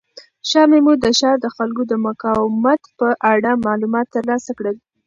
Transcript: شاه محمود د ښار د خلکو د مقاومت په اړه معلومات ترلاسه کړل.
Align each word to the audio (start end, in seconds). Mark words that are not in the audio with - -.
شاه 0.49 0.67
محمود 0.71 0.97
د 1.01 1.07
ښار 1.19 1.35
د 1.41 1.47
خلکو 1.55 1.81
د 1.91 1.93
مقاومت 2.07 2.81
په 2.99 3.07
اړه 3.33 3.61
معلومات 3.65 4.07
ترلاسه 4.15 4.51
کړل. 4.57 4.75